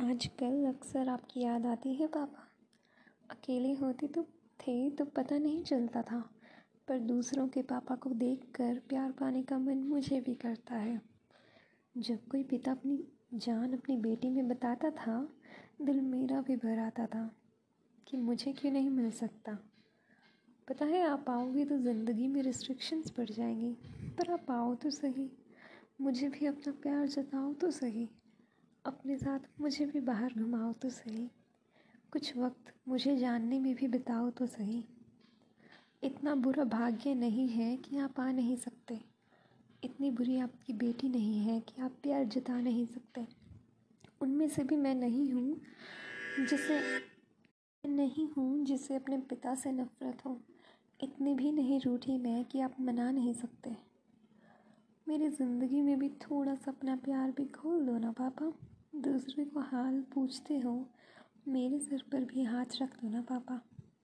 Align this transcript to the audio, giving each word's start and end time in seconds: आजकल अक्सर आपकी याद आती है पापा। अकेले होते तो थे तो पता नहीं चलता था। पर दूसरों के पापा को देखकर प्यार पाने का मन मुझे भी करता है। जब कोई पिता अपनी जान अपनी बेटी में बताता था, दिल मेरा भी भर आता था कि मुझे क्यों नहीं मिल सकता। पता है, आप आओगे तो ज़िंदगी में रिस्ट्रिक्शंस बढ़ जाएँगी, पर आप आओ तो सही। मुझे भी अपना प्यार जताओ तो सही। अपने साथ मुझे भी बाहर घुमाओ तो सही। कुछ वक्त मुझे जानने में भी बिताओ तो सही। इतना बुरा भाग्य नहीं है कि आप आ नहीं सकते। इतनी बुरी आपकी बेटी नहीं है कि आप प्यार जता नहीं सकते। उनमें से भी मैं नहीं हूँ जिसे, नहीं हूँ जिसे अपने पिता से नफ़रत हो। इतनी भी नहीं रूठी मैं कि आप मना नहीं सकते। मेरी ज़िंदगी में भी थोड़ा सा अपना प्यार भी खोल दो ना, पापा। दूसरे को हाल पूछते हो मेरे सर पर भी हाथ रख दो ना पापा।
आजकल 0.00 0.66
अक्सर 0.66 1.08
आपकी 1.08 1.40
याद 1.40 1.66
आती 1.66 1.94
है 1.94 2.06
पापा। 2.06 2.48
अकेले 3.30 3.72
होते 3.72 4.06
तो 4.06 4.22
थे 4.60 4.90
तो 4.90 5.04
पता 5.04 5.38
नहीं 5.38 5.62
चलता 5.64 6.02
था। 6.02 6.30
पर 6.88 6.98
दूसरों 6.98 7.48
के 7.48 7.62
पापा 7.62 7.94
को 7.94 8.10
देखकर 8.10 8.80
प्यार 8.88 9.12
पाने 9.12 9.42
का 9.42 9.58
मन 9.58 9.78
मुझे 9.78 10.20
भी 10.20 10.34
करता 10.34 10.74
है। 10.74 11.02
जब 11.96 12.18
कोई 12.30 12.42
पिता 12.42 12.70
अपनी 12.70 13.04
जान 13.34 13.72
अपनी 13.72 13.96
बेटी 13.96 14.30
में 14.30 14.48
बताता 14.48 14.90
था, 14.90 15.28
दिल 15.82 16.00
मेरा 16.00 16.40
भी 16.40 16.56
भर 16.56 16.78
आता 16.78 17.06
था 17.06 17.36
कि 18.08 18.16
मुझे 18.16 18.52
क्यों 18.52 18.72
नहीं 18.72 18.90
मिल 18.90 19.10
सकता। 19.10 19.58
पता 20.68 20.84
है, 20.84 21.02
आप 21.02 21.30
आओगे 21.30 21.64
तो 21.64 21.78
ज़िंदगी 21.78 22.26
में 22.26 22.42
रिस्ट्रिक्शंस 22.42 23.12
बढ़ 23.18 23.30
जाएँगी, 23.30 23.72
पर 24.18 24.32
आप 24.32 24.50
आओ 24.50 24.74
तो 24.74 24.90
सही। 24.90 25.30
मुझे 26.00 26.28
भी 26.28 26.46
अपना 26.46 26.72
प्यार 26.72 27.06
जताओ 27.06 27.52
तो 27.52 27.70
सही। 27.70 28.08
अपने 28.84 29.16
साथ 29.16 29.38
मुझे 29.60 29.86
भी 29.86 30.00
बाहर 30.00 30.32
घुमाओ 30.32 30.72
तो 30.72 30.90
सही। 30.90 31.30
कुछ 32.12 32.36
वक्त 32.36 32.72
मुझे 32.88 33.16
जानने 33.16 33.58
में 33.58 33.74
भी 33.74 33.88
बिताओ 33.88 34.30
तो 34.30 34.46
सही। 34.46 34.84
इतना 36.02 36.34
बुरा 36.34 36.64
भाग्य 36.64 37.14
नहीं 37.14 37.48
है 37.48 37.76
कि 37.76 37.98
आप 37.98 38.20
आ 38.20 38.32
नहीं 38.32 38.56
सकते। 38.56 39.00
इतनी 39.84 40.10
बुरी 40.10 40.38
आपकी 40.38 40.72
बेटी 40.72 41.08
नहीं 41.08 41.40
है 41.40 41.60
कि 41.60 41.82
आप 41.82 41.90
प्यार 42.02 42.24
जता 42.24 42.60
नहीं 42.60 42.86
सकते। 42.86 43.26
उनमें 44.20 44.48
से 44.48 44.64
भी 44.64 44.76
मैं 44.76 44.94
नहीं 44.94 45.32
हूँ 45.32 45.60
जिसे, 46.48 46.80
नहीं 47.84 48.28
हूँ 48.28 48.64
जिसे 48.64 48.96
अपने 48.96 49.18
पिता 49.18 49.54
से 49.54 49.72
नफ़रत 49.72 50.24
हो। 50.26 50.40
इतनी 51.00 51.34
भी 51.34 51.52
नहीं 51.52 51.80
रूठी 51.80 52.18
मैं 52.18 52.44
कि 52.44 52.60
आप 52.60 52.76
मना 52.80 53.10
नहीं 53.10 53.34
सकते। 53.34 53.76
मेरी 55.08 55.28
ज़िंदगी 55.28 55.82
में 55.82 55.98
भी 55.98 56.08
थोड़ा 56.08 56.54
सा 56.54 56.70
अपना 56.70 56.96
प्यार 56.96 57.30
भी 57.30 57.44
खोल 57.44 57.86
दो 57.86 57.98
ना, 57.98 58.12
पापा। 58.12 58.52
दूसरे 59.00 59.44
को 59.44 59.60
हाल 59.60 60.00
पूछते 60.14 60.58
हो 60.58 60.88
मेरे 61.48 61.78
सर 61.78 62.02
पर 62.12 62.24
भी 62.24 62.44
हाथ 62.44 62.64
रख 62.82 62.96
दो 62.96 63.08
ना 63.08 63.20
पापा। 63.20 63.60